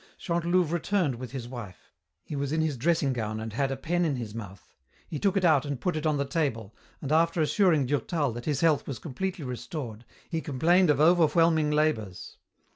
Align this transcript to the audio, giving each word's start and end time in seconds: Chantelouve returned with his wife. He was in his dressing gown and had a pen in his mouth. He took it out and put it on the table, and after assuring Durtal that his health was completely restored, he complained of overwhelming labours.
Chantelouve 0.17 0.71
returned 0.71 1.13
with 1.13 1.29
his 1.31 1.47
wife. 1.47 1.91
He 2.23 2.35
was 2.35 2.51
in 2.51 2.59
his 2.61 2.75
dressing 2.75 3.13
gown 3.13 3.39
and 3.39 3.53
had 3.53 3.69
a 3.69 3.77
pen 3.77 4.03
in 4.03 4.15
his 4.15 4.33
mouth. 4.33 4.73
He 5.07 5.19
took 5.19 5.37
it 5.37 5.45
out 5.45 5.63
and 5.63 5.79
put 5.79 5.95
it 5.95 6.07
on 6.07 6.17
the 6.17 6.25
table, 6.25 6.73
and 7.03 7.11
after 7.11 7.39
assuring 7.39 7.85
Durtal 7.85 8.31
that 8.31 8.45
his 8.45 8.61
health 8.61 8.87
was 8.87 8.97
completely 8.97 9.45
restored, 9.45 10.03
he 10.27 10.41
complained 10.41 10.89
of 10.89 10.99
overwhelming 10.99 11.69
labours. 11.69 12.37